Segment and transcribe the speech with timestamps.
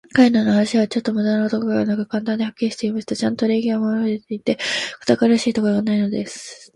[0.15, 3.15] 彼等の話は、ちょっとも無駄なところがなく、簡単で、はっきりしていました。
[3.15, 4.57] ちゃんと礼儀は守られていて、
[5.01, 6.69] 堅苦しいところがないのです。